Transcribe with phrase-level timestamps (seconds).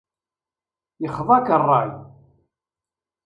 [1.01, 1.89] Yexḍa-k ṛṛay.